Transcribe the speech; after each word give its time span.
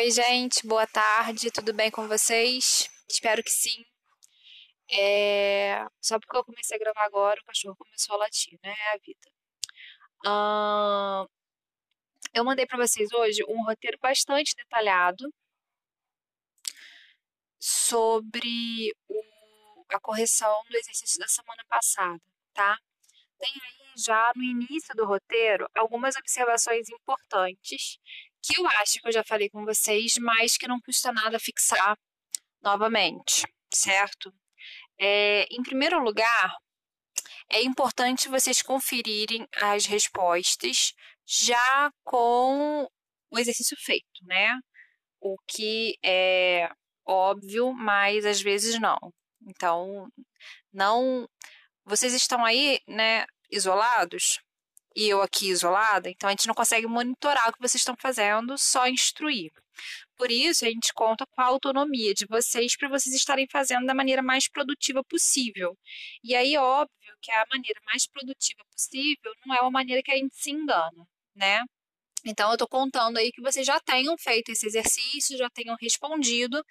Oi, 0.00 0.12
gente, 0.12 0.64
boa 0.64 0.86
tarde, 0.86 1.50
tudo 1.50 1.72
bem 1.74 1.90
com 1.90 2.06
vocês? 2.06 2.88
Espero 3.10 3.42
que 3.42 3.50
sim. 3.50 3.84
É... 4.92 5.84
Só 6.00 6.20
porque 6.20 6.36
eu 6.36 6.44
comecei 6.44 6.76
a 6.76 6.78
gravar 6.78 7.04
agora, 7.04 7.40
o 7.40 7.44
cachorro 7.44 7.74
começou 7.76 8.14
a 8.14 8.18
latir, 8.20 8.56
né? 8.62 8.70
É 8.70 8.94
a 8.94 8.98
vida. 8.98 9.28
Eu 12.32 12.44
mandei 12.44 12.64
para 12.64 12.78
vocês 12.78 13.12
hoje 13.12 13.42
um 13.48 13.64
roteiro 13.64 13.98
bastante 14.00 14.54
detalhado 14.54 15.34
sobre 17.58 18.92
o... 19.08 19.84
a 19.90 19.98
correção 20.00 20.62
do 20.70 20.76
exercício 20.76 21.18
da 21.18 21.26
semana 21.26 21.64
passada, 21.68 22.22
tá? 22.54 22.78
Tem 23.36 23.50
aí 23.50 23.92
já 23.96 24.30
no 24.36 24.44
início 24.44 24.94
do 24.94 25.04
roteiro 25.04 25.68
algumas 25.74 26.14
observações 26.14 26.88
importantes 26.88 27.98
que 28.42 28.58
eu 28.58 28.66
acho 28.80 29.00
que 29.00 29.08
eu 29.08 29.12
já 29.12 29.24
falei 29.24 29.48
com 29.50 29.64
vocês, 29.64 30.14
mas 30.18 30.56
que 30.56 30.68
não 30.68 30.80
custa 30.80 31.12
nada 31.12 31.38
fixar 31.38 31.96
novamente, 32.62 33.46
certo? 33.72 34.32
É, 34.98 35.46
em 35.50 35.62
primeiro 35.62 36.02
lugar, 36.02 36.56
é 37.50 37.62
importante 37.62 38.28
vocês 38.28 38.62
conferirem 38.62 39.46
as 39.54 39.86
respostas 39.86 40.92
já 41.26 41.90
com 42.04 42.88
o 43.30 43.38
exercício 43.38 43.76
feito, 43.78 44.24
né? 44.24 44.58
O 45.20 45.36
que 45.46 45.98
é 46.04 46.70
óbvio, 47.06 47.72
mas 47.72 48.24
às 48.26 48.40
vezes 48.40 48.80
não. 48.80 48.98
Então, 49.46 50.08
não. 50.72 51.28
Vocês 51.84 52.12
estão 52.12 52.44
aí, 52.44 52.80
né, 52.86 53.24
isolados, 53.50 54.40
e 54.96 55.08
eu 55.08 55.22
aqui 55.22 55.48
isolada, 55.48 56.10
então 56.10 56.28
a 56.28 56.32
gente 56.32 56.46
não 56.46 56.54
consegue 56.54 56.86
monitorar 56.86 57.48
o 57.48 57.52
que 57.52 57.60
vocês 57.60 57.80
estão 57.80 57.96
fazendo, 58.00 58.56
só 58.58 58.88
instruir. 58.88 59.52
Por 60.16 60.30
isso, 60.30 60.64
a 60.64 60.68
gente 60.68 60.92
conta 60.92 61.24
com 61.26 61.40
a 61.40 61.46
autonomia 61.46 62.12
de 62.14 62.26
vocês 62.26 62.76
para 62.76 62.88
vocês 62.88 63.14
estarem 63.14 63.46
fazendo 63.50 63.86
da 63.86 63.94
maneira 63.94 64.22
mais 64.22 64.48
produtiva 64.48 65.02
possível. 65.04 65.76
E 66.24 66.34
aí, 66.34 66.56
óbvio 66.56 67.14
que 67.22 67.30
a 67.30 67.44
maneira 67.52 67.80
mais 67.86 68.06
produtiva 68.08 68.62
possível 68.72 69.32
não 69.46 69.54
é 69.54 69.60
uma 69.60 69.70
maneira 69.70 70.02
que 70.02 70.10
a 70.10 70.16
gente 70.16 70.34
se 70.36 70.50
engana, 70.50 71.06
né? 71.34 71.62
Então, 72.24 72.48
eu 72.50 72.54
estou 72.54 72.68
contando 72.68 73.18
aí 73.18 73.30
que 73.32 73.40
vocês 73.40 73.66
já 73.66 73.78
tenham 73.80 74.16
feito 74.18 74.50
esse 74.50 74.66
exercício, 74.66 75.36
já 75.36 75.48
tenham 75.50 75.76
respondido, 75.80 76.62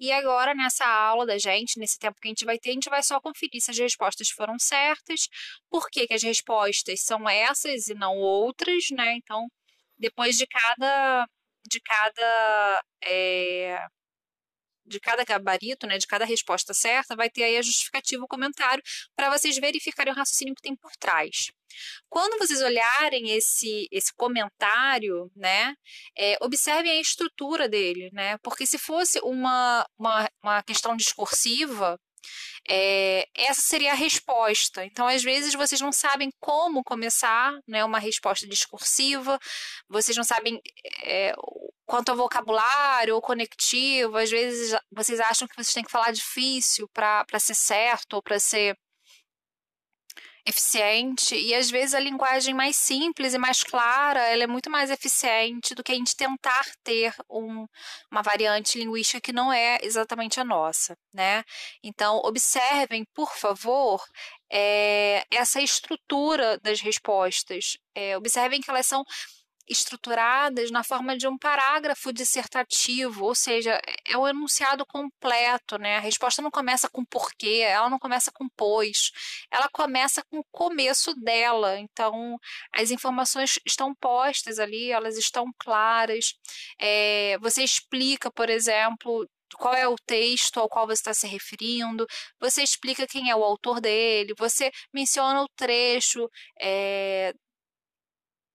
e 0.00 0.12
agora 0.12 0.54
nessa 0.54 0.86
aula 0.86 1.26
da 1.26 1.38
gente, 1.38 1.78
nesse 1.78 1.98
tempo 1.98 2.20
que 2.20 2.28
a 2.28 2.30
gente 2.30 2.44
vai 2.44 2.58
ter, 2.58 2.70
a 2.70 2.72
gente 2.74 2.90
vai 2.90 3.02
só 3.02 3.20
conferir 3.20 3.60
se 3.60 3.70
as 3.70 3.78
respostas 3.78 4.28
foram 4.30 4.58
certas, 4.58 5.28
por 5.70 5.88
que, 5.90 6.06
que 6.06 6.14
as 6.14 6.22
respostas 6.22 7.00
são 7.02 7.28
essas 7.28 7.88
e 7.88 7.94
não 7.94 8.16
outras, 8.18 8.84
né? 8.92 9.14
Então, 9.16 9.46
depois 9.98 10.36
de 10.36 10.46
cada, 10.46 11.26
de 11.70 11.80
cada 11.80 12.82
é, 13.04 13.78
de 14.86 15.00
cada 15.00 15.24
gabarito, 15.24 15.86
né, 15.86 15.98
de 15.98 16.06
cada 16.06 16.24
resposta 16.24 16.74
certa, 16.74 17.16
vai 17.16 17.30
ter 17.30 17.44
aí 17.44 17.56
a 17.56 17.62
justificativa, 17.62 18.24
o 18.24 18.28
comentário, 18.28 18.82
para 19.16 19.30
vocês 19.30 19.56
verificarem 19.56 20.12
o 20.12 20.16
raciocínio 20.16 20.54
que 20.54 20.62
tem 20.62 20.76
por 20.76 20.92
trás. 20.96 21.50
Quando 22.08 22.38
vocês 22.38 22.60
olharem 22.60 23.30
esse, 23.30 23.88
esse 23.90 24.12
comentário, 24.14 25.30
né, 25.34 25.74
é, 26.16 26.36
observem 26.40 26.92
a 26.92 27.00
estrutura 27.00 27.68
dele, 27.68 28.10
né, 28.12 28.38
porque 28.38 28.66
se 28.66 28.78
fosse 28.78 29.18
uma, 29.20 29.86
uma, 29.98 30.30
uma 30.42 30.62
questão 30.62 30.96
discursiva, 30.96 31.98
é, 32.68 33.28
essa 33.34 33.60
seria 33.60 33.92
a 33.92 33.96
resposta. 33.96 34.84
Então, 34.84 35.06
às 35.06 35.22
vezes, 35.22 35.54
vocês 35.54 35.80
não 35.80 35.92
sabem 35.92 36.30
como 36.40 36.82
começar 36.82 37.52
né, 37.66 37.84
uma 37.84 37.98
resposta 37.98 38.46
discursiva, 38.46 39.38
vocês 39.88 40.16
não 40.16 40.24
sabem 40.24 40.60
é, 41.02 41.34
quanto 41.86 42.10
ao 42.10 42.16
vocabulário 42.16 43.14
ou 43.14 43.22
conectivo, 43.22 44.16
às 44.16 44.30
vezes 44.30 44.76
vocês 44.90 45.20
acham 45.20 45.46
que 45.46 45.54
vocês 45.54 45.72
têm 45.72 45.84
que 45.84 45.90
falar 45.90 46.12
difícil 46.12 46.88
para 46.88 47.38
ser 47.38 47.54
certo 47.54 48.14
ou 48.14 48.22
para 48.22 48.38
ser 48.38 48.76
eficiente 50.46 51.34
e 51.34 51.54
às 51.54 51.70
vezes 51.70 51.94
a 51.94 52.00
linguagem 52.00 52.52
mais 52.52 52.76
simples 52.76 53.32
e 53.32 53.38
mais 53.38 53.62
clara 53.62 54.20
ela 54.28 54.44
é 54.44 54.46
muito 54.46 54.68
mais 54.70 54.90
eficiente 54.90 55.74
do 55.74 55.82
que 55.82 55.90
a 55.90 55.94
gente 55.94 56.14
tentar 56.14 56.66
ter 56.82 57.14
um, 57.30 57.66
uma 58.10 58.20
variante 58.22 58.78
linguística 58.78 59.20
que 59.20 59.32
não 59.32 59.50
é 59.50 59.78
exatamente 59.82 60.38
a 60.38 60.44
nossa, 60.44 60.96
né? 61.14 61.42
Então 61.82 62.20
observem, 62.24 63.06
por 63.14 63.34
favor, 63.34 64.04
é, 64.52 65.24
essa 65.30 65.62
estrutura 65.62 66.58
das 66.62 66.80
respostas. 66.80 67.78
É, 67.94 68.16
observem 68.16 68.60
que 68.60 68.70
elas 68.70 68.86
são 68.86 69.02
estruturadas 69.68 70.70
na 70.70 70.84
forma 70.84 71.16
de 71.16 71.26
um 71.26 71.38
parágrafo 71.38 72.12
dissertativo, 72.12 73.24
ou 73.24 73.34
seja, 73.34 73.80
é 74.06 74.16
o 74.16 74.28
enunciado 74.28 74.84
completo, 74.86 75.78
né? 75.78 75.96
A 75.96 76.00
resposta 76.00 76.42
não 76.42 76.50
começa 76.50 76.88
com 76.90 77.04
porquê, 77.04 77.62
ela 77.64 77.88
não 77.88 77.98
começa 77.98 78.30
com 78.32 78.48
pois, 78.56 79.10
ela 79.50 79.68
começa 79.72 80.22
com 80.30 80.38
o 80.38 80.44
começo 80.52 81.14
dela. 81.14 81.78
Então, 81.78 82.38
as 82.72 82.90
informações 82.90 83.58
estão 83.66 83.94
postas 83.94 84.58
ali, 84.58 84.90
elas 84.90 85.16
estão 85.16 85.46
claras. 85.58 86.34
É, 86.78 87.38
você 87.40 87.62
explica, 87.62 88.30
por 88.30 88.50
exemplo, 88.50 89.26
qual 89.56 89.74
é 89.74 89.86
o 89.88 89.96
texto 89.96 90.58
ao 90.58 90.68
qual 90.68 90.86
você 90.86 90.94
está 90.94 91.14
se 91.14 91.26
referindo, 91.26 92.06
você 92.40 92.62
explica 92.62 93.06
quem 93.06 93.30
é 93.30 93.36
o 93.36 93.44
autor 93.44 93.80
dele, 93.80 94.34
você 94.38 94.70
menciona 94.92 95.42
o 95.42 95.48
trecho 95.56 96.28
é, 96.60 97.32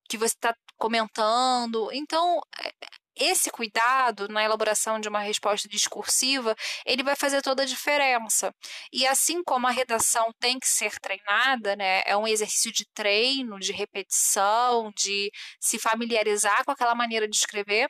que 0.10 0.18
você 0.18 0.34
está 0.36 0.54
comentando. 0.80 1.90
Então, 1.92 2.42
é, 2.64 2.72
esse 3.20 3.52
cuidado 3.52 4.28
na 4.30 4.44
elaboração 4.44 5.00
de 5.00 5.10
uma 5.10 5.20
resposta 5.20 5.68
discursiva, 5.68 6.56
ele 6.86 7.04
vai 7.04 7.16
fazer 7.16 7.42
toda 7.42 7.64
a 7.64 7.66
diferença. 7.66 8.54
E 8.94 9.06
assim 9.06 9.44
como 9.44 9.68
a 9.68 9.72
redação 9.72 10.32
tem 10.40 10.58
que 10.60 10.68
ser 10.68 10.98
treinada, 11.00 11.76
né, 11.76 12.02
é 12.06 12.16
um 12.16 12.28
exercício 12.28 12.72
de 12.72 12.86
treino, 12.94 13.60
de 13.60 13.74
repetição, 13.74 14.92
de 14.96 15.30
se 15.60 15.78
familiarizar 15.78 16.64
com 16.66 16.72
aquela 16.72 16.96
maneira 16.96 17.28
de 17.28 17.36
escrever, 17.36 17.90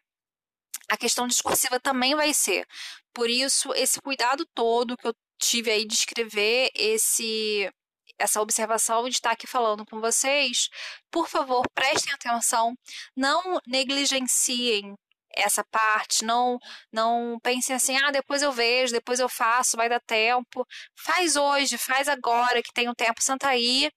a 0.90 0.98
questão 0.98 1.28
discursiva 1.28 1.80
também 1.80 2.16
vai 2.16 2.34
ser. 2.34 2.66
Por 3.14 3.30
isso, 3.30 3.74
esse 3.76 4.02
cuidado 4.02 4.46
todo 4.56 4.98
que 4.98 5.08
eu 5.08 5.14
tive 5.40 5.72
aí 5.72 5.86
de 5.86 5.94
escrever 5.94 6.72
esse 6.76 7.72
essa 8.20 8.42
observação 8.42 9.04
de 9.04 9.16
estar 9.16 9.32
aqui 9.32 9.48
falando 9.48 9.86
com 9.86 10.00
vocês, 10.00 10.70
por 11.12 11.28
favor, 11.28 11.64
prestem 11.74 12.14
atenção, 12.14 12.76
não 13.16 13.60
negligenciem 13.66 14.96
essa 15.36 15.64
parte, 15.64 16.26
não 16.26 16.60
não 16.92 17.40
pensem 17.42 17.76
assim, 17.76 17.96
ah, 17.98 18.12
depois 18.12 18.42
eu 18.42 18.52
vejo, 18.52 18.94
depois 18.94 19.20
eu 19.20 19.30
faço, 19.30 19.78
vai 19.78 19.90
dar 19.90 20.00
tempo. 20.02 20.66
Faz 20.96 21.36
hoje, 21.36 21.78
faz 21.78 22.08
agora 22.08 22.62
que 22.62 22.74
tem 22.74 22.90
um 22.90 22.94
tempo, 22.96 23.22
senta 23.22 23.48
aí, 23.50 23.92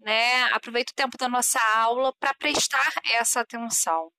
né? 0.00 0.44
Aproveita 0.52 0.92
o 0.92 0.94
tempo 0.94 1.16
da 1.18 1.28
nossa 1.28 1.60
aula 1.76 2.12
para 2.20 2.34
prestar 2.34 2.92
essa 3.14 3.40
atenção. 3.40 4.10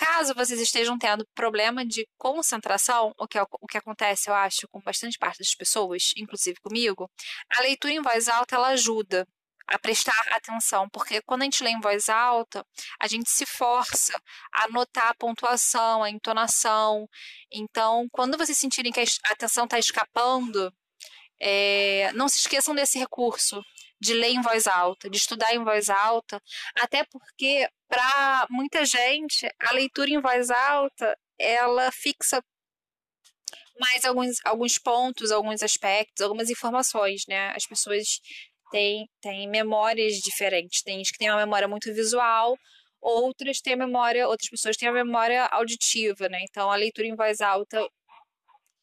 Caso 0.00 0.32
vocês 0.34 0.58
estejam 0.58 0.98
tendo 0.98 1.26
problema 1.34 1.84
de 1.84 2.08
concentração, 2.16 3.12
o 3.18 3.28
que, 3.28 3.38
é, 3.38 3.42
o 3.42 3.66
que 3.66 3.76
acontece, 3.76 4.30
eu 4.30 4.34
acho, 4.34 4.66
com 4.70 4.80
bastante 4.80 5.18
parte 5.18 5.40
das 5.40 5.54
pessoas, 5.54 6.12
inclusive 6.16 6.58
comigo, 6.62 7.10
a 7.54 7.60
leitura 7.60 7.92
em 7.92 8.00
voz 8.00 8.26
alta 8.26 8.56
ela 8.56 8.68
ajuda 8.68 9.28
a 9.68 9.78
prestar 9.78 10.18
atenção, 10.30 10.88
porque 10.88 11.20
quando 11.20 11.42
a 11.42 11.44
gente 11.44 11.62
lê 11.62 11.68
em 11.68 11.80
voz 11.82 12.08
alta, 12.08 12.64
a 12.98 13.06
gente 13.06 13.28
se 13.28 13.44
força 13.44 14.18
a 14.54 14.68
notar 14.68 15.08
a 15.10 15.14
pontuação, 15.14 16.02
a 16.02 16.08
entonação. 16.08 17.06
Então, 17.52 18.08
quando 18.10 18.38
vocês 18.38 18.56
sentirem 18.56 18.90
que 18.90 19.00
a 19.00 19.32
atenção 19.32 19.64
está 19.64 19.78
escapando, 19.78 20.72
é, 21.38 22.10
não 22.14 22.26
se 22.26 22.38
esqueçam 22.38 22.74
desse 22.74 22.98
recurso 22.98 23.62
de 24.00 24.14
ler 24.14 24.30
em 24.30 24.40
voz 24.40 24.66
alta, 24.66 25.10
de 25.10 25.18
estudar 25.18 25.54
em 25.54 25.62
voz 25.62 25.90
alta, 25.90 26.42
até 26.80 27.04
porque 27.04 27.68
para 27.90 28.46
muita 28.48 28.84
gente 28.84 29.50
a 29.58 29.72
leitura 29.72 30.08
em 30.08 30.20
voz 30.20 30.48
alta 30.48 31.18
ela 31.38 31.90
fixa 31.90 32.40
mais 33.80 34.04
alguns, 34.04 34.36
alguns 34.44 34.78
pontos, 34.78 35.32
alguns 35.32 35.62
aspectos, 35.62 36.22
algumas 36.22 36.50
informações, 36.50 37.22
né? 37.26 37.50
As 37.56 37.66
pessoas 37.66 38.20
têm, 38.70 39.08
têm 39.22 39.48
memórias 39.48 40.16
diferentes. 40.16 40.82
Tem 40.82 40.98
gente 40.98 41.12
que 41.12 41.18
tem 41.18 41.30
uma 41.30 41.38
memória 41.38 41.66
muito 41.66 41.92
visual, 41.94 42.56
outras 43.00 43.60
têm 43.60 43.76
memória, 43.76 44.28
outras 44.28 44.50
pessoas 44.50 44.76
têm 44.76 44.88
a 44.88 44.92
memória 44.92 45.46
auditiva, 45.46 46.28
né? 46.28 46.38
Então 46.48 46.70
a 46.70 46.76
leitura 46.76 47.08
em 47.08 47.16
voz 47.16 47.40
alta 47.40 47.88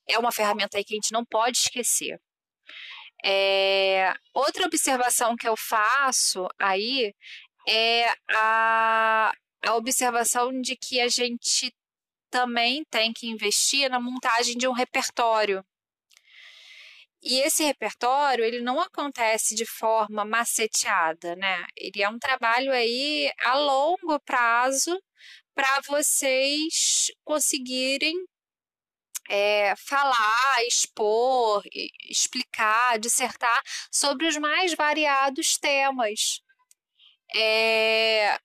é 0.09 0.17
uma 0.17 0.31
ferramenta 0.31 0.77
aí 0.77 0.83
que 0.83 0.95
a 0.95 0.97
gente 0.97 1.11
não 1.11 1.23
pode 1.23 1.59
esquecer. 1.59 2.19
É, 3.23 4.13
outra 4.33 4.65
observação 4.65 5.35
que 5.35 5.47
eu 5.47 5.55
faço 5.57 6.47
aí 6.59 7.13
é 7.67 8.09
a, 8.31 9.31
a 9.65 9.75
observação 9.75 10.61
de 10.61 10.75
que 10.75 10.99
a 11.01 11.07
gente 11.07 11.73
também 12.29 12.83
tem 12.89 13.11
que 13.13 13.27
investir 13.27 13.89
na 13.89 13.99
montagem 13.99 14.57
de 14.57 14.67
um 14.67 14.73
repertório. 14.73 15.63
E 17.21 17.39
esse 17.39 17.63
repertório, 17.63 18.45
ele 18.45 18.61
não 18.61 18.79
acontece 18.79 19.55
de 19.55 19.65
forma 19.65 20.23
maceteada, 20.23 21.35
né? 21.35 21.65
Ele 21.75 22.01
é 22.01 22.09
um 22.09 22.19
trabalho 22.19 22.71
aí 22.71 23.31
a 23.41 23.55
longo 23.55 24.19
prazo 24.21 24.97
para 25.55 25.81
vocês 25.87 27.11
conseguirem 27.23 28.13
é, 29.29 29.73
falar, 29.75 30.63
expor, 30.67 31.63
explicar, 32.09 32.99
dissertar 32.99 33.61
sobre 33.91 34.27
os 34.27 34.37
mais 34.37 34.73
variados 34.73 35.57
temas. 35.57 36.39
É, 37.35 38.37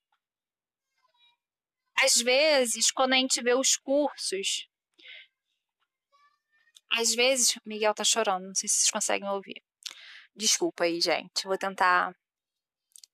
às 2.02 2.17
vezes, 2.17 2.90
quando 2.90 3.12
a 3.12 3.17
gente 3.17 3.40
vê 3.43 3.55
os 3.55 3.76
cursos, 3.76 4.69
às 6.90 7.14
vezes, 7.14 7.58
Miguel 7.64 7.94
tá 7.94 8.05
chorando, 8.05 8.46
não 8.46 8.55
sei 8.55 8.69
se 8.69 8.76
vocês 8.76 8.90
conseguem 8.90 9.29
ouvir. 9.29 9.62
Desculpa 10.34 10.84
aí, 10.84 11.00
gente. 11.00 11.44
Vou 11.44 11.56
tentar 11.58 12.14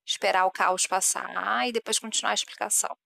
esperar 0.06 0.46
o 0.46 0.50
caos 0.50 0.86
passar 0.86 1.68
e 1.68 1.72
depois 1.72 1.98
continuar 1.98 2.30
a 2.32 2.34
explicação. 2.34 2.96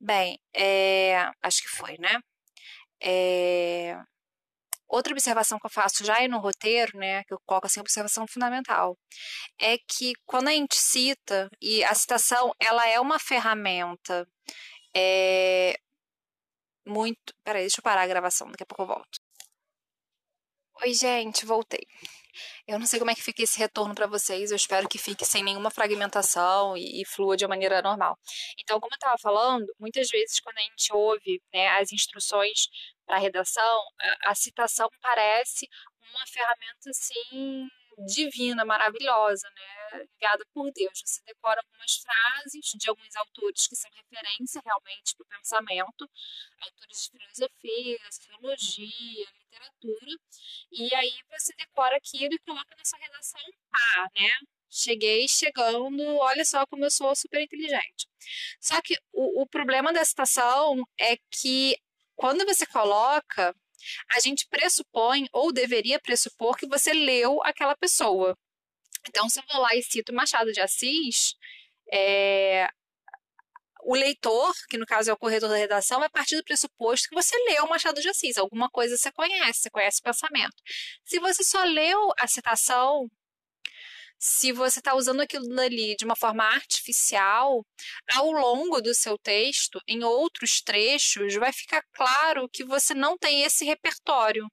Bem, 0.00 0.38
é, 0.52 1.30
acho 1.42 1.62
que 1.62 1.68
foi, 1.68 1.96
né? 1.98 2.20
É, 3.00 3.96
outra 4.94 5.12
observação 5.12 5.58
que 5.58 5.66
eu 5.66 5.70
faço 5.70 6.04
já 6.04 6.16
aí 6.16 6.28
no 6.28 6.38
roteiro, 6.38 6.96
né, 6.98 7.24
que 7.24 7.34
eu 7.34 7.38
coloco 7.46 7.66
assim, 7.66 7.80
observação 7.80 8.26
fundamental, 8.28 8.96
é 9.60 9.76
que 9.78 10.12
quando 10.24 10.48
a 10.48 10.52
gente 10.52 10.76
cita, 10.76 11.48
e 11.60 11.82
a 11.84 11.94
citação, 11.94 12.52
ela 12.60 12.86
é 12.88 13.00
uma 13.00 13.18
ferramenta 13.18 14.26
é, 14.96 15.76
muito... 16.86 17.34
Peraí, 17.44 17.62
deixa 17.62 17.80
eu 17.80 17.82
parar 17.82 18.02
a 18.02 18.06
gravação, 18.06 18.48
daqui 18.50 18.62
a 18.62 18.66
pouco 18.66 18.82
eu 18.82 18.86
volto. 18.86 19.18
Oi, 20.82 20.92
gente, 20.92 21.46
voltei. 21.46 21.86
Eu 22.66 22.78
não 22.78 22.86
sei 22.86 22.98
como 22.98 23.10
é 23.10 23.14
que 23.14 23.22
fica 23.22 23.42
esse 23.42 23.58
retorno 23.58 23.94
para 23.94 24.06
vocês, 24.06 24.50
eu 24.50 24.56
espero 24.56 24.88
que 24.88 24.98
fique 24.98 25.24
sem 25.24 25.42
nenhuma 25.42 25.70
fragmentação 25.70 26.76
e, 26.76 27.02
e 27.02 27.06
flua 27.06 27.36
de 27.36 27.44
uma 27.44 27.50
maneira 27.50 27.80
normal. 27.82 28.18
Então, 28.60 28.80
como 28.80 28.92
eu 28.92 28.96
estava 28.96 29.16
falando, 29.20 29.66
muitas 29.78 30.08
vezes 30.08 30.40
quando 30.40 30.58
a 30.58 30.62
gente 30.62 30.92
ouve 30.92 31.40
né, 31.52 31.68
as 31.78 31.92
instruções 31.92 32.68
para 33.06 33.16
a 33.16 33.20
redação, 33.20 33.80
a, 34.00 34.30
a 34.30 34.34
citação 34.34 34.88
parece 35.00 35.68
uma 36.10 36.26
ferramenta 36.26 36.90
assim 36.90 37.68
divina, 37.98 38.64
maravilhosa, 38.64 39.48
né? 39.50 40.04
Enviada 40.16 40.44
por 40.52 40.70
Deus. 40.72 41.00
Você 41.04 41.22
decora 41.24 41.60
algumas 41.60 41.96
frases 41.96 42.72
de 42.74 42.88
alguns 42.88 43.14
autores 43.16 43.68
que 43.68 43.76
são 43.76 43.90
referência 43.94 44.60
realmente 44.64 45.14
para 45.16 45.24
o 45.24 45.28
pensamento, 45.28 46.10
autores 46.60 47.04
de 47.04 47.18
filosofia, 47.18 47.98
sociologia, 48.10 49.26
literatura, 49.38 50.16
e 50.72 50.94
aí 50.94 51.12
você 51.30 51.54
decora 51.56 51.96
aquilo 51.96 52.34
e 52.34 52.38
coloca 52.40 52.74
na 52.76 52.84
sua 52.84 52.98
redação 52.98 53.40
A, 53.72 54.02
né? 54.18 54.30
Cheguei 54.68 55.28
chegando, 55.28 56.02
olha 56.16 56.44
só 56.44 56.66
como 56.66 56.84
eu 56.84 56.90
sou 56.90 57.14
super 57.14 57.40
inteligente. 57.40 58.08
Só 58.60 58.80
que 58.82 58.98
o, 59.12 59.42
o 59.42 59.46
problema 59.46 59.92
da 59.92 60.04
citação 60.04 60.82
é 60.98 61.16
que 61.30 61.76
quando 62.16 62.44
você 62.44 62.66
coloca 62.66 63.54
a 64.14 64.20
gente 64.20 64.46
pressupõe 64.48 65.26
ou 65.32 65.52
deveria 65.52 66.00
pressupor 66.00 66.56
que 66.56 66.66
você 66.66 66.92
leu 66.92 67.42
aquela 67.42 67.76
pessoa. 67.76 68.36
Então, 69.08 69.28
se 69.28 69.38
eu 69.38 69.44
vou 69.52 69.60
lá 69.60 69.74
e 69.74 69.82
cito 69.82 70.14
Machado 70.14 70.52
de 70.52 70.60
Assis, 70.60 71.34
é, 71.92 72.66
o 73.84 73.94
leitor, 73.94 74.54
que 74.68 74.78
no 74.78 74.86
caso 74.86 75.10
é 75.10 75.12
o 75.12 75.16
corretor 75.16 75.48
da 75.48 75.56
redação, 75.56 76.00
vai 76.00 76.08
partir 76.08 76.36
do 76.36 76.44
pressuposto 76.44 77.08
que 77.08 77.14
você 77.14 77.36
leu 77.48 77.66
Machado 77.68 78.00
de 78.00 78.08
Assis, 78.08 78.38
alguma 78.38 78.70
coisa 78.70 78.96
você 78.96 79.12
conhece, 79.12 79.60
você 79.60 79.70
conhece 79.70 80.00
o 80.00 80.04
pensamento. 80.04 80.56
Se 81.04 81.18
você 81.18 81.44
só 81.44 81.62
leu 81.64 82.12
a 82.18 82.26
citação 82.26 83.10
se 84.18 84.52
você 84.52 84.78
está 84.80 84.94
usando 84.94 85.20
aquilo 85.20 85.46
dali 85.48 85.94
de 85.96 86.04
uma 86.04 86.16
forma 86.16 86.44
artificial, 86.44 87.64
ao 88.14 88.30
longo 88.32 88.80
do 88.80 88.94
seu 88.94 89.18
texto, 89.18 89.80
em 89.86 90.02
outros 90.04 90.62
trechos, 90.62 91.34
vai 91.34 91.52
ficar 91.52 91.82
claro 91.92 92.48
que 92.50 92.64
você 92.64 92.94
não 92.94 93.18
tem 93.18 93.42
esse 93.42 93.64
repertório. 93.64 94.46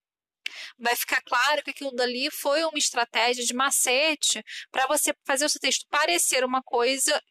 Vai 0.77 0.95
ficar 0.95 1.21
claro 1.23 1.63
que 1.63 1.71
aquilo 1.71 1.91
dali 1.91 2.29
foi 2.31 2.63
uma 2.65 2.77
estratégia 2.77 3.45
de 3.45 3.53
macete 3.53 4.43
para 4.69 4.87
você 4.87 5.13
fazer 5.25 5.45
o 5.45 5.49
seu 5.49 5.61
texto 5.61 5.87
parecer 5.89 6.43
uma 6.43 6.61
coisa 6.61 7.21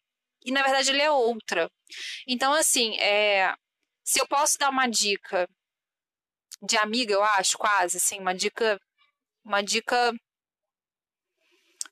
e, 0.43 0.51
na 0.51 0.63
verdade, 0.63 0.89
ele 0.91 1.01
é 1.01 1.11
outra. 1.11 1.69
Então, 2.27 2.53
assim, 2.53 2.97
é, 2.99 3.53
se 4.03 4.19
eu 4.19 4.27
posso 4.27 4.57
dar 4.57 4.69
uma 4.69 4.87
dica 4.87 5.47
de 6.63 6.77
amiga, 6.77 7.13
eu 7.13 7.23
acho, 7.23 7.57
quase, 7.57 7.97
assim, 7.97 8.19
uma 8.19 8.33
dica, 8.33 8.79
uma 9.43 9.61
dica 9.61 10.13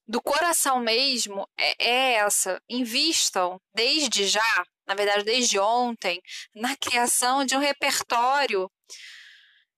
do 0.09 0.19
coração 0.19 0.79
mesmo 0.79 1.47
é, 1.55 1.85
é 1.87 2.13
essa. 2.15 2.59
Invistam 2.67 3.61
desde 3.75 4.27
já, 4.27 4.65
na 4.87 4.95
verdade, 4.95 5.23
desde 5.23 5.59
ontem, 5.59 6.19
na 6.55 6.75
criação 6.75 7.45
de 7.45 7.55
um 7.55 7.59
repertório 7.59 8.67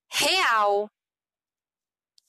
real. 0.10 0.89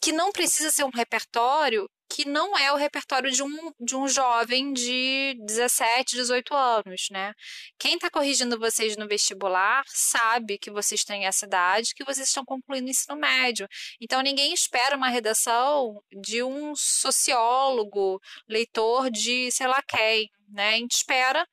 Que 0.03 0.11
não 0.11 0.33
precisa 0.33 0.69
ser 0.73 0.83
um 0.83 0.91
repertório 0.91 1.89
que 2.15 2.29
não 2.29 2.57
é 2.59 2.71
o 2.71 2.77
repertório 2.77 3.31
de 3.31 3.43
um, 3.43 3.73
de 3.81 3.97
um 3.97 4.07
jovem 4.07 4.73
de 4.73 5.35
17, 5.47 6.15
18 6.17 6.55
anos, 6.55 7.09
né? 7.11 7.33
Quem 7.79 7.95
está 7.95 8.11
corrigindo 8.11 8.59
vocês 8.59 8.99
no 8.99 9.09
vestibular 9.09 9.83
sabe 9.87 10.59
que 10.59 10.71
vocês 10.71 11.05
têm 11.05 11.25
essa 11.25 11.47
idade, 11.47 11.95
que 11.95 12.05
vocês 12.05 12.29
estão 12.29 12.45
concluindo 12.45 12.87
o 12.87 12.91
ensino 12.91 13.17
médio. 13.17 13.67
Então, 13.99 14.21
ninguém 14.21 14.53
espera 14.53 14.95
uma 14.95 15.09
redação 15.09 16.03
de 16.21 16.43
um 16.43 16.75
sociólogo, 16.77 18.21
leitor 18.47 19.11
de 19.11 19.51
sei 19.51 19.67
lá 19.67 19.83
quem, 19.83 20.29
né? 20.51 20.75
A 20.75 20.79
gente 20.79 20.93
espera 20.93 21.47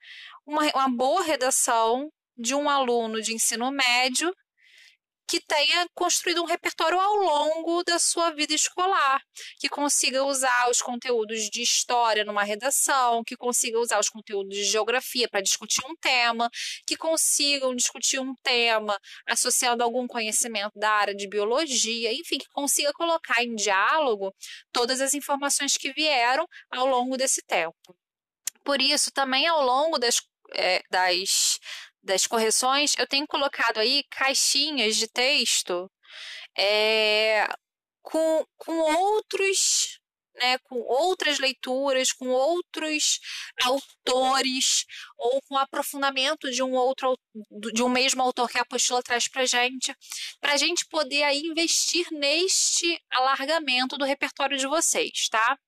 uma, 0.46 0.64
uma 0.76 0.90
boa 0.90 1.24
redação 1.24 2.12
de 2.38 2.54
um 2.54 2.70
aluno 2.70 3.22
de 3.22 3.34
ensino 3.34 3.72
médio 3.72 4.34
que 5.30 5.40
tenha 5.40 5.88
construído 5.94 6.42
um 6.42 6.46
repertório 6.46 7.00
ao 7.00 7.16
longo 7.16 7.84
da 7.84 8.00
sua 8.00 8.32
vida 8.32 8.52
escolar, 8.52 9.22
que 9.60 9.70
consiga 9.70 10.24
usar 10.24 10.70
os 10.72 10.82
conteúdos 10.82 11.52
de 11.52 11.62
história 11.62 12.26
numa 12.26 12.44
redação, 12.44 13.24
que 13.24 13.38
consiga 13.38 13.78
usar 13.80 14.00
os 14.00 14.10
conteúdos 14.10 14.58
de 14.58 14.64
geografia 14.64 15.30
para 15.30 15.40
discutir 15.40 15.86
um 15.86 15.96
tema, 15.96 16.50
que 16.88 16.98
consigam 16.98 17.76
discutir 17.76 18.20
um 18.20 18.34
tema 18.42 19.00
associando 19.28 19.84
algum 19.84 20.08
conhecimento 20.08 20.80
da 20.80 20.90
área 20.90 21.14
de 21.14 21.30
biologia, 21.30 22.12
enfim, 22.12 22.40
que 22.40 22.50
consiga 22.50 22.92
colocar 22.94 23.44
em 23.44 23.54
diálogo 23.54 24.34
todas 24.74 25.00
as 25.00 25.14
informações 25.14 25.78
que 25.78 25.94
vieram 25.94 26.48
ao 26.72 26.88
longo 26.88 27.16
desse 27.16 27.44
tempo. 27.46 27.96
Por 28.64 28.82
isso, 28.82 29.12
também 29.12 29.46
ao 29.46 29.64
longo 29.64 30.00
das, 30.00 30.22
é, 30.56 30.82
das 30.90 31.60
das 32.04 32.26
correções, 32.26 32.94
eu 32.98 33.08
tenho 33.08 33.28
colocado 33.28 33.78
aí 33.80 34.04
caixinhas 34.10 34.96
de 34.96 35.08
texto 35.08 35.90
é, 36.58 37.48
com, 38.02 38.46
com 38.58 38.74
outros. 38.74 39.98
Né, 40.42 40.58
com 40.60 40.80
outras 40.80 41.38
leituras, 41.38 42.14
com 42.14 42.30
outros 42.30 43.20
autores, 43.62 44.86
ou 45.18 45.42
com 45.42 45.58
aprofundamento 45.58 46.50
de 46.50 46.64
um 46.64 46.76
outro 46.76 47.20
de 47.74 47.84
um 47.84 47.90
mesmo 47.90 48.22
autor 48.22 48.48
que 48.48 48.58
a 48.58 48.62
apostila 48.62 49.04
traz 49.04 49.28
para 49.28 49.46
gente, 49.46 49.94
para 50.40 50.54
a 50.54 50.58
gente 50.58 50.86
poder 50.88 51.24
aí 51.24 51.42
investir 51.42 52.08
neste 52.12 52.98
alargamento 53.12 53.98
do 53.98 54.06
repertório 54.06 54.58
de 54.58 54.66
vocês, 54.66 55.28
tá? 55.30 55.60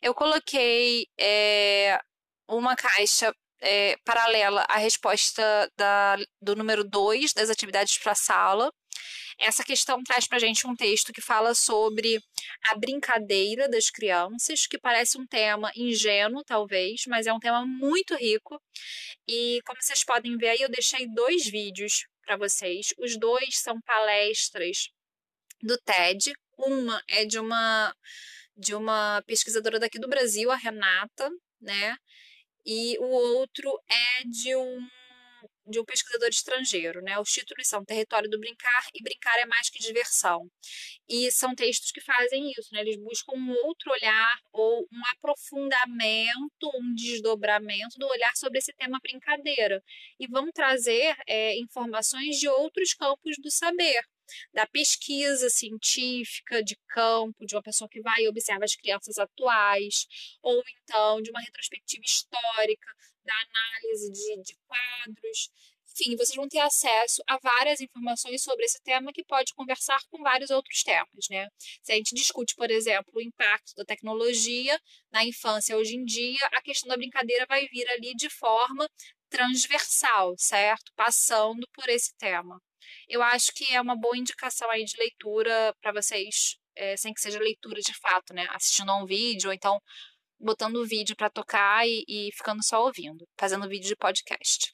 Eu 0.00 0.14
coloquei 0.14 1.08
é, 1.18 2.00
uma 2.48 2.76
caixa 2.76 3.34
é, 3.64 3.96
paralela 4.04 4.64
à 4.68 4.76
resposta 4.76 5.42
da, 5.76 6.16
do 6.40 6.54
número 6.54 6.84
2 6.84 7.32
das 7.32 7.50
atividades 7.50 7.98
para 7.98 8.12
a 8.12 8.16
sala. 8.16 8.72
Essa 9.38 9.64
questão 9.64 10.02
traz 10.04 10.28
para 10.28 10.36
a 10.36 10.40
gente 10.40 10.66
um 10.66 10.76
texto 10.76 11.12
que 11.12 11.20
fala 11.20 11.54
sobre 11.54 12.22
a 12.68 12.76
brincadeira 12.76 13.68
das 13.68 13.90
crianças, 13.90 14.66
que 14.66 14.78
parece 14.78 15.18
um 15.18 15.26
tema 15.26 15.72
ingênuo, 15.74 16.44
talvez, 16.44 17.02
mas 17.08 17.26
é 17.26 17.32
um 17.32 17.40
tema 17.40 17.66
muito 17.66 18.14
rico. 18.14 18.60
E 19.26 19.60
como 19.66 19.82
vocês 19.82 20.04
podem 20.04 20.36
ver 20.36 20.50
aí, 20.50 20.60
eu 20.60 20.68
deixei 20.68 21.08
dois 21.12 21.46
vídeos 21.46 22.06
para 22.24 22.36
vocês. 22.36 22.94
Os 22.98 23.18
dois 23.18 23.58
são 23.58 23.80
palestras 23.80 24.88
do 25.62 25.76
TED. 25.78 26.32
Uma 26.56 27.02
é 27.08 27.24
de 27.24 27.38
uma 27.38 27.94
de 28.56 28.72
uma 28.72 29.20
pesquisadora 29.26 29.80
daqui 29.80 29.98
do 29.98 30.08
Brasil, 30.08 30.48
a 30.48 30.54
Renata, 30.54 31.28
né? 31.60 31.96
E 32.64 32.98
o 32.98 33.06
outro 33.06 33.70
é 33.88 34.24
de 34.24 34.56
um 34.56 34.88
de 35.66 35.80
um 35.80 35.84
pesquisador 35.84 36.28
estrangeiro, 36.28 37.00
né? 37.00 37.18
Os 37.18 37.30
títulos 37.30 37.66
são 37.66 37.84
Território 37.84 38.28
do 38.28 38.38
Brincar 38.38 38.86
e 38.94 39.02
Brincar 39.02 39.36
é 39.38 39.46
mais 39.46 39.70
que 39.70 39.78
diversão. 39.78 40.46
E 41.08 41.30
são 41.30 41.54
textos 41.54 41.90
que 41.90 42.00
fazem 42.00 42.50
isso, 42.50 42.68
né? 42.72 42.80
Eles 42.80 42.96
buscam 42.96 43.32
um 43.34 43.50
outro 43.64 43.90
olhar 43.90 44.38
ou 44.52 44.86
um 44.92 45.06
aprofundamento, 45.12 46.70
um 46.74 46.94
desdobramento 46.94 47.98
do 47.98 48.06
olhar 48.06 48.32
sobre 48.36 48.58
esse 48.58 48.72
tema 48.74 48.98
brincadeira 49.02 49.82
e 50.20 50.26
vão 50.26 50.50
trazer 50.52 51.16
é, 51.26 51.56
informações 51.58 52.38
de 52.38 52.48
outros 52.48 52.92
campos 52.94 53.36
do 53.42 53.50
saber, 53.50 54.02
da 54.52 54.66
pesquisa 54.66 55.48
científica 55.50 56.62
de 56.62 56.76
campo, 56.88 57.46
de 57.46 57.54
uma 57.54 57.62
pessoa 57.62 57.88
que 57.88 58.00
vai 58.00 58.22
e 58.22 58.28
observa 58.28 58.64
as 58.64 58.74
crianças 58.74 59.18
atuais, 59.18 60.06
ou 60.42 60.62
então 60.82 61.20
de 61.22 61.30
uma 61.30 61.40
retrospectiva 61.40 62.02
histórica, 62.04 62.90
da 63.24 63.34
análise 63.34 64.12
de, 64.12 64.42
de 64.42 64.56
quadros, 64.66 65.50
enfim, 65.96 66.16
vocês 66.16 66.34
vão 66.34 66.48
ter 66.48 66.58
acesso 66.58 67.22
a 67.26 67.38
várias 67.38 67.80
informações 67.80 68.42
sobre 68.42 68.64
esse 68.64 68.82
tema 68.82 69.12
que 69.12 69.24
pode 69.24 69.54
conversar 69.54 70.00
com 70.10 70.20
vários 70.22 70.50
outros 70.50 70.82
temas, 70.82 71.28
né? 71.30 71.48
Se 71.82 71.92
a 71.92 71.94
gente 71.94 72.14
discute, 72.14 72.56
por 72.56 72.68
exemplo, 72.68 73.12
o 73.14 73.22
impacto 73.22 73.74
da 73.76 73.84
tecnologia 73.84 74.78
na 75.12 75.24
infância 75.24 75.76
hoje 75.76 75.94
em 75.94 76.04
dia, 76.04 76.44
a 76.52 76.60
questão 76.60 76.88
da 76.88 76.96
brincadeira 76.96 77.46
vai 77.46 77.68
vir 77.68 77.88
ali 77.90 78.12
de 78.16 78.28
forma 78.28 78.90
transversal, 79.34 80.34
certo? 80.38 80.92
Passando 80.94 81.66
por 81.72 81.88
esse 81.88 82.14
tema. 82.16 82.60
Eu 83.08 83.20
acho 83.20 83.52
que 83.52 83.74
é 83.74 83.80
uma 83.80 83.96
boa 83.96 84.16
indicação 84.16 84.70
aí 84.70 84.84
de 84.84 84.96
leitura 84.96 85.74
para 85.82 85.92
vocês, 85.92 86.56
é, 86.76 86.96
sem 86.96 87.12
que 87.12 87.20
seja 87.20 87.38
leitura 87.40 87.80
de 87.80 87.92
fato, 87.94 88.32
né? 88.32 88.46
Assistindo 88.50 88.90
a 88.90 89.02
um 89.02 89.06
vídeo, 89.06 89.48
ou 89.48 89.54
então 89.54 89.80
botando 90.38 90.76
o 90.76 90.86
vídeo 90.86 91.16
para 91.16 91.30
tocar 91.30 91.86
e, 91.86 92.04
e, 92.08 92.30
ficando 92.32 92.62
só 92.62 92.84
ouvindo, 92.84 93.26
fazendo 93.38 93.68
vídeo 93.68 93.88
de 93.88 93.96
podcast. 93.96 94.72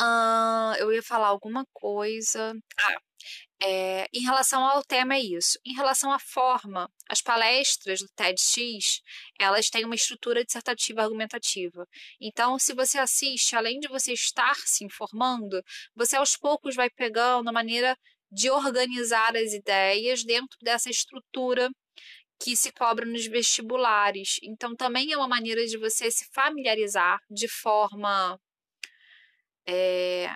Uh, 0.00 0.74
eu 0.78 0.92
ia 0.92 1.02
falar 1.02 1.28
alguma 1.28 1.64
coisa. 1.72 2.54
Ah, 2.80 2.96
é, 3.64 4.08
em 4.12 4.22
relação 4.22 4.64
ao 4.66 4.82
tema 4.82 5.14
é 5.14 5.20
isso. 5.20 5.58
Em 5.64 5.74
relação 5.74 6.12
à 6.12 6.18
forma, 6.18 6.90
as 7.08 7.22
palestras 7.22 8.00
do 8.00 8.08
TEDx, 8.08 9.00
elas 9.38 9.70
têm 9.70 9.84
uma 9.84 9.94
estrutura 9.94 10.44
dissertativa 10.44 11.02
argumentativa. 11.02 11.86
Então, 12.20 12.58
se 12.58 12.74
você 12.74 12.98
assiste, 12.98 13.54
além 13.54 13.78
de 13.78 13.88
você 13.88 14.12
estar 14.12 14.56
se 14.56 14.84
informando, 14.84 15.62
você 15.94 16.16
aos 16.16 16.36
poucos 16.36 16.74
vai 16.74 16.90
pegando 16.90 17.48
a 17.48 17.52
maneira 17.52 17.96
de 18.32 18.50
organizar 18.50 19.36
as 19.36 19.52
ideias 19.52 20.24
dentro 20.24 20.58
dessa 20.62 20.90
estrutura 20.90 21.70
que 22.42 22.56
se 22.56 22.72
cobra 22.72 23.06
nos 23.06 23.26
vestibulares. 23.26 24.38
Então, 24.42 24.74
também 24.74 25.12
é 25.12 25.16
uma 25.16 25.28
maneira 25.28 25.64
de 25.66 25.78
você 25.78 26.10
se 26.10 26.26
familiarizar 26.34 27.20
de 27.30 27.46
forma 27.46 28.36
é, 29.68 30.28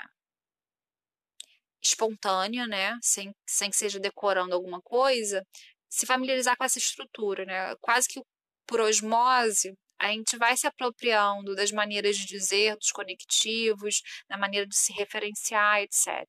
espontânea, 1.88 2.66
né? 2.66 2.96
Sem, 3.02 3.32
sem 3.48 3.70
que 3.70 3.76
seja 3.76 3.98
decorando 4.00 4.54
alguma 4.54 4.80
coisa, 4.82 5.42
se 5.88 6.06
familiarizar 6.06 6.56
com 6.56 6.64
essa 6.64 6.78
estrutura, 6.78 7.44
né? 7.44 7.74
Quase 7.80 8.08
que 8.08 8.20
por 8.66 8.80
osmose, 8.80 9.74
a 9.98 10.08
gente 10.08 10.36
vai 10.36 10.56
se 10.56 10.66
apropriando 10.66 11.54
das 11.54 11.72
maneiras 11.72 12.16
de 12.16 12.26
dizer, 12.26 12.76
dos 12.76 12.90
conectivos, 12.90 14.02
da 14.28 14.36
maneira 14.36 14.66
de 14.66 14.76
se 14.76 14.92
referenciar, 14.92 15.80
etc. 15.82 16.26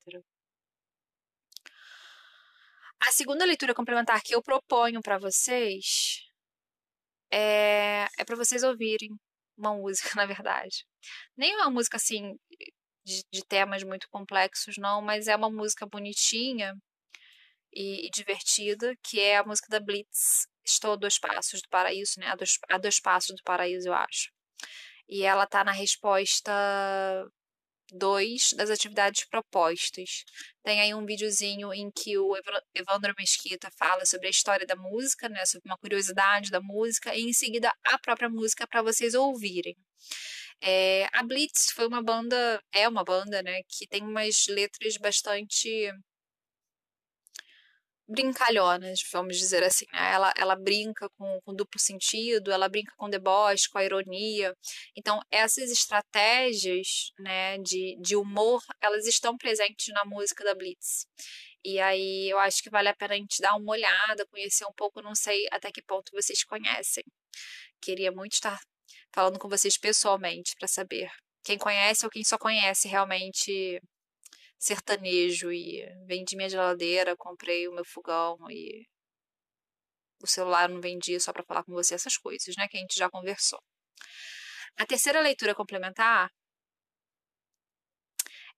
A 3.00 3.12
segunda 3.12 3.46
leitura 3.46 3.74
complementar 3.74 4.22
que 4.24 4.34
eu 4.36 4.42
proponho 4.42 5.02
para 5.02 5.18
vocês 5.20 6.24
é, 7.32 8.08
é 8.18 8.26
para 8.26 8.36
vocês 8.36 8.64
ouvirem 8.64 9.10
uma 9.58 9.74
música, 9.76 10.10
na 10.16 10.26
verdade. 10.26 10.86
Nem 11.36 11.56
uma 11.56 11.70
música 11.70 11.98
assim 11.98 12.38
de, 13.08 13.24
de, 13.32 13.46
temas 13.46 13.84
muito 13.84 14.08
complexos, 14.10 14.76
não, 14.78 15.02
mas 15.02 15.28
é 15.28 15.36
uma 15.36 15.50
música 15.50 15.86
bonitinha 15.86 16.76
e, 17.74 18.08
e, 18.08 18.10
divertida, 18.12 18.94
que 19.04 19.20
é 19.20 19.38
a 19.38 19.44
música 19.44 19.68
da 19.70 19.80
Blitz, 19.80 20.48
Estou 20.66 20.94
a 20.94 20.96
dois 20.98 21.18
passos 21.18 21.62
do 21.62 21.70
paraíso, 21.70 22.20
né? 22.20 22.28
A 22.28 22.36
dois, 22.36 22.58
a 22.70 22.78
dois 22.78 23.00
passos 23.00 23.34
do 23.34 23.44
paraíso, 23.44 23.88
eu 23.88 23.94
acho. 23.94 24.30
E 25.08 25.24
ela 25.24 25.48
tá 25.48 25.64
na 25.64 25.72
resposta 25.72 26.52
2 27.94 28.54
das 28.58 28.70
atividades 28.70 29.26
propostas. 29.26 30.26
Tem 30.64 30.82
aí 30.82 30.94
um 30.94 31.06
videozinho 31.06 31.74
em 31.74 31.90
que 31.90 32.18
o 32.18 32.36
Evandro 32.76 33.14
Mesquita 33.18 33.70
fala 33.78 34.06
sobre 34.06 34.28
a 34.28 34.30
história 34.30 34.68
da 34.68 34.76
música, 34.76 35.30
né, 35.30 35.46
sobre 35.46 35.70
uma 35.70 35.78
curiosidade 35.78 36.52
da 36.52 36.60
música, 36.60 37.16
e 37.16 37.22
em 37.22 37.34
seguida 37.34 37.72
a 37.86 37.98
própria 37.98 38.30
música 38.30 38.68
para 38.68 38.82
vocês 38.82 39.14
ouvirem. 39.14 39.78
É, 40.62 41.08
a 41.14 41.24
Blitz 41.24 41.72
foi 41.72 41.88
uma 41.88 42.02
banda, 42.04 42.62
é 42.74 42.88
uma 42.88 43.04
banda, 43.04 43.42
né, 43.44 43.62
que 43.68 43.88
tem 43.88 44.04
umas 44.04 44.48
letras 44.48 44.98
bastante 44.98 45.92
brincalhonas, 48.08 49.00
vamos 49.12 49.38
dizer 49.38 49.64
assim. 49.64 49.86
Né? 49.92 50.14
Ela, 50.14 50.34
ela 50.38 50.56
brinca 50.56 51.10
com, 51.18 51.40
com 51.44 51.54
duplo 51.54 51.80
sentido, 51.80 52.52
ela 52.52 52.70
brinca 52.70 52.94
com 52.98 53.10
deboche, 53.10 53.70
com 53.70 53.78
a 53.78 53.84
ironia. 53.84 54.56
Então, 54.96 55.20
essas 55.30 55.70
estratégias 55.72 57.12
né, 57.20 57.58
de, 57.60 57.98
de 58.02 58.16
humor, 58.16 58.62
elas 58.82 59.06
estão 59.06 59.38
presentes 59.38 59.94
na 59.94 60.06
música 60.06 60.44
da 60.44 60.56
Blitz. 60.56 61.06
E 61.66 61.80
aí 61.80 62.30
eu 62.30 62.40
acho 62.40 62.64
que 62.64 62.70
vale 62.70 62.88
a 62.88 62.96
pena 62.96 63.14
a 63.16 63.18
gente 63.18 63.42
dar 63.42 63.56
uma 63.56 63.74
olhada, 63.74 64.26
conhecer 64.28 64.66
um 64.66 64.74
pouco, 64.74 65.02
não 65.02 65.16
sei 65.16 65.46
até 65.52 65.72
que 65.72 65.82
ponto 65.82 66.12
vocês 66.14 66.44
conhecem. 66.44 67.04
Queria 67.82 68.12
muito 68.12 68.34
estar 68.34 68.60
falando 69.14 69.40
com 69.40 69.50
vocês 69.50 69.78
pessoalmente 69.78 70.56
para 70.58 70.68
saber 70.68 71.12
quem 71.44 71.58
conhece 71.58 72.06
ou 72.06 72.12
quem 72.12 72.24
só 72.24 72.38
conhece 72.38 72.88
realmente 72.88 73.82
sertanejo 74.60 75.52
e 75.52 75.86
vendi 76.06 76.36
minha 76.36 76.50
geladeira, 76.50 77.16
comprei 77.16 77.68
o 77.68 77.74
meu 77.74 77.86
fogão 77.86 78.38
e 78.50 78.86
o 80.22 80.28
celular 80.28 80.68
não 80.70 80.82
vendia 80.82 81.20
só 81.20 81.32
para 81.32 81.44
falar 81.44 81.64
com 81.64 81.74
você 81.74 81.94
essas 81.96 82.18
coisas, 82.18 82.56
né, 82.58 82.68
que 82.68 82.78
a 82.78 82.80
gente 82.80 82.98
já 82.98 83.10
conversou. 83.10 83.62
A 84.78 84.86
terceira 84.86 85.22
leitura 85.22 85.56
complementar 85.56 86.32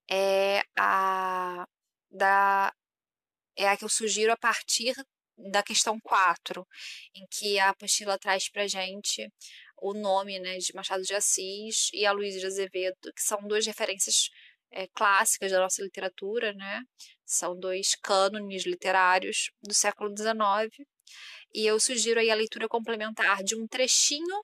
é 0.10 0.62
a 0.78 1.66
da 2.12 2.74
é 3.56 3.68
a 3.70 3.78
que 3.78 3.84
eu 3.86 3.90
sugiro 3.90 4.32
a 4.32 4.38
partir 4.38 4.94
da 5.52 5.64
questão 5.64 6.00
4, 6.02 6.68
em 7.16 7.26
que 7.32 7.60
a 7.60 7.70
apostila 7.70 8.18
traz 8.18 8.50
para 8.50 8.68
gente 8.68 9.32
o 9.82 9.94
nome 9.94 10.40
né, 10.40 10.58
de 10.58 10.74
Machado 10.74 11.04
de 11.04 11.14
Assis 11.14 11.90
e 11.94 12.06
a 12.06 12.12
Luísa 12.12 12.40
de 12.40 12.46
Azevedo, 12.46 13.14
que 13.16 13.22
são 13.22 13.42
duas 13.48 13.66
referências 13.66 14.30
é, 14.72 14.88
clássicas 14.88 15.52
da 15.52 15.60
nossa 15.60 15.82
literatura, 15.82 16.54
né? 16.54 16.84
São 17.26 17.58
dois 17.58 17.96
cânones 17.96 18.66
literários 18.66 19.52
do 19.62 19.74
século 19.74 20.16
XIX. 20.16 20.88
E 21.54 21.66
eu 21.66 21.80
sugiro 21.80 22.20
aí 22.20 22.30
a 22.30 22.36
leitura 22.36 22.68
complementar 22.68 23.44
de 23.44 23.56
um 23.56 23.68
trechinho 23.68 24.44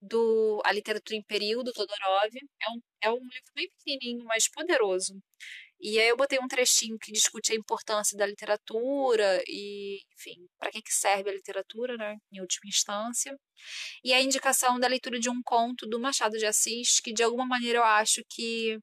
do 0.00 0.60
A 0.64 0.72
Literatura 0.72 1.16
em 1.16 1.22
Período, 1.22 1.72
Todorov. 1.72 2.30
É 2.62 2.70
um, 2.70 2.80
é 3.02 3.10
um 3.10 3.18
livro 3.18 3.52
bem 3.54 3.68
pequenininho, 3.78 4.24
mas 4.24 4.48
poderoso. 4.48 5.14
E 5.80 5.98
aí 5.98 6.08
eu 6.08 6.16
botei 6.16 6.38
um 6.38 6.48
trechinho 6.48 6.98
que 6.98 7.12
discute 7.12 7.52
a 7.52 7.56
importância 7.56 8.16
da 8.16 8.26
literatura 8.26 9.42
e, 9.46 10.00
enfim, 10.14 10.46
para 10.58 10.70
que, 10.70 10.82
que 10.82 10.92
serve 10.92 11.30
a 11.30 11.32
literatura, 11.34 11.96
né, 11.96 12.16
em 12.32 12.40
última 12.40 12.68
instância. 12.68 13.36
E 14.04 14.12
a 14.12 14.20
indicação 14.20 14.78
da 14.80 14.88
leitura 14.88 15.18
de 15.18 15.30
um 15.30 15.42
conto 15.44 15.86
do 15.86 16.00
Machado 16.00 16.38
de 16.38 16.46
Assis, 16.46 17.00
que 17.00 17.12
de 17.12 17.22
alguma 17.22 17.46
maneira 17.46 17.78
eu 17.78 17.84
acho 17.84 18.22
que 18.28 18.78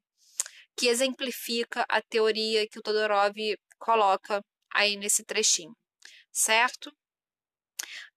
que 0.75 0.87
exemplifica 0.87 1.85
a 1.89 2.01
teoria 2.01 2.67
que 2.67 2.79
o 2.79 2.81
Todorov 2.81 3.35
coloca 3.77 4.43
aí 4.73 4.97
nesse 4.97 5.23
trechinho, 5.23 5.75
certo? 6.31 6.91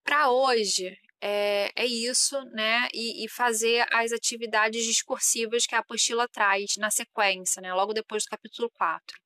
Para 0.03 0.31
hoje 0.31 0.97
é, 1.29 1.73
é, 1.75 1.85
isso, 1.85 2.41
né? 2.53 2.87
E, 2.95 3.25
e, 3.25 3.29
fazer 3.29 3.85
as 3.93 4.13
atividades 4.13 4.85
discursivas 4.85 5.67
que 5.67 5.75
a 5.75 5.81
apostila 5.81 6.29
traz 6.29 6.77
na 6.79 6.89
sequência, 6.89 7.61
né? 7.61 7.75
Logo 7.75 7.93
depois 7.93 8.23
do 8.23 8.29
capítulo 8.29 8.71
4. 8.71 9.19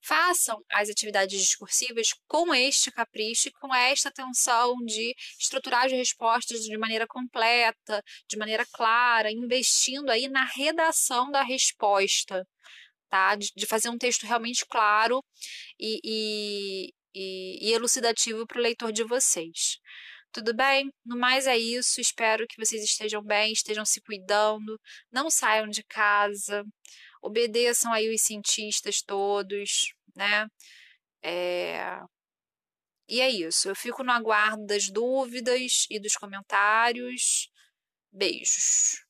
Façam 0.00 0.58
as 0.72 0.88
atividades 0.88 1.38
discursivas 1.38 2.14
com 2.26 2.54
este 2.54 2.90
capricho 2.90 3.48
e 3.48 3.52
com 3.52 3.74
esta 3.74 4.08
atenção 4.08 4.74
de 4.86 5.14
estruturar 5.38 5.84
as 5.84 5.92
respostas 5.92 6.60
de 6.62 6.78
maneira 6.78 7.06
completa, 7.06 8.02
de 8.26 8.38
maneira 8.38 8.64
clara, 8.72 9.30
investindo 9.30 10.10
aí 10.10 10.28
na 10.28 10.46
redação 10.46 11.30
da 11.30 11.42
resposta, 11.42 12.46
tá? 13.10 13.34
De, 13.36 13.50
de 13.54 13.66
fazer 13.66 13.90
um 13.90 13.98
texto 13.98 14.24
realmente 14.24 14.64
claro 14.64 15.22
e, 15.78 16.00
e, 16.02 16.94
e, 17.14 17.68
e 17.68 17.72
elucidativo 17.74 18.46
para 18.46 18.58
o 18.58 18.62
leitor 18.62 18.92
de 18.92 19.04
vocês. 19.04 19.78
Tudo 20.34 20.52
bem? 20.52 20.90
No 21.06 21.16
mais 21.16 21.46
é 21.46 21.56
isso. 21.56 22.00
Espero 22.00 22.44
que 22.48 22.56
vocês 22.58 22.82
estejam 22.82 23.22
bem, 23.22 23.52
estejam 23.52 23.84
se 23.84 24.00
cuidando, 24.00 24.80
não 25.12 25.30
saiam 25.30 25.68
de 25.68 25.84
casa, 25.84 26.64
obedeçam 27.22 27.92
aí 27.92 28.12
os 28.12 28.20
cientistas 28.22 29.00
todos, 29.00 29.94
né? 30.16 30.48
É... 31.22 32.00
E 33.08 33.20
é 33.20 33.30
isso. 33.30 33.68
Eu 33.68 33.76
fico 33.76 34.02
no 34.02 34.10
aguardo 34.10 34.66
das 34.66 34.88
dúvidas 34.90 35.86
e 35.88 36.00
dos 36.00 36.14
comentários. 36.16 37.48
Beijos. 38.12 39.03